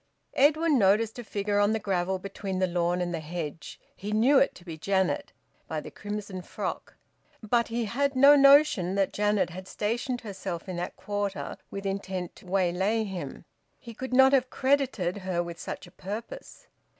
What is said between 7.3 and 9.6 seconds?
But he had no notion that Janet